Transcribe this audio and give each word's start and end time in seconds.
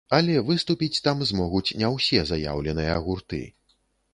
Але 0.17 0.35
выступіць 0.45 1.03
там 1.07 1.21
змогуць 1.31 1.75
не 1.81 1.91
ўсе 1.97 2.25
заяўленыя 2.33 2.99
гурты. 3.05 3.45